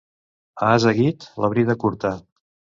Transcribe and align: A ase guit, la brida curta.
A 0.67 0.69
ase 0.77 0.95
guit, 1.01 1.29
la 1.45 1.53
brida 1.55 1.79
curta. 1.87 2.15